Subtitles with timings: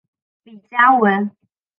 [0.41, 1.29] 李嘉文。